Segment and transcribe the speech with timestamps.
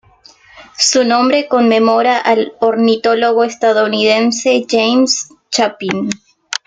[0.79, 6.09] Su nombre conmemora al ornitólogo estadounidense James Chapin.